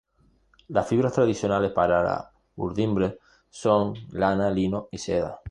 [0.69, 3.19] Las fibras tradicionales para la urdimbre
[3.51, 5.39] son lana, lino y seda.